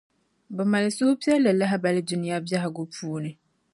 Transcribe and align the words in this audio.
Bɛ 0.55 0.63
mali 0.71 0.89
suhupiεlli 0.97 1.51
lahibali 1.59 2.01
Dunia 2.09 2.37
bɛhigu 2.47 2.83
puuni. 2.93 3.31